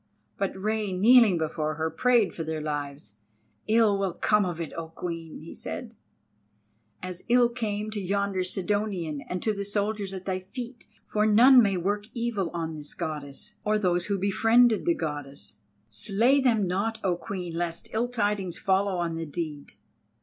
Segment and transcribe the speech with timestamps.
[0.35, 3.17] But Rei, kneeling before her, prayed for their lives:
[3.67, 5.93] "Ill will come of it, O Queen!" he said,
[7.03, 11.61] "as ill came to yonder Sidonian and to the soldier at thy feet, for none
[11.61, 15.57] may work evil on this Goddess, or those who befriended the Goddess.
[15.87, 19.73] Slay them not, O Queen, lest ill tidings follow on the deed!"